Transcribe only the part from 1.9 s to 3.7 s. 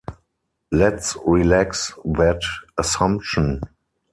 that assumption.